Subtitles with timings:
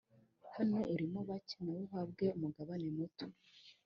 [0.67, 3.25] naho urimo bake na wo uhabwe umugabane muto.